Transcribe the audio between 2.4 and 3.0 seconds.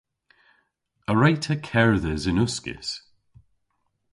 uskis?